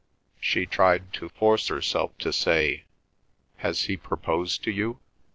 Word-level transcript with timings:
She 0.39 0.65
tried 0.65 1.13
to 1.13 1.29
force 1.29 1.67
herself 1.67 2.17
to 2.17 2.33
say, 2.33 2.85
"Has 3.57 3.83
he 3.83 3.97
proposed 3.97 4.63
to 4.63 4.71
you?" 4.71 4.99